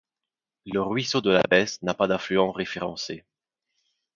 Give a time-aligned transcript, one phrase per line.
[0.65, 3.23] Le Ruisseau de l'Abbesse n'a pas d'affluent référencé.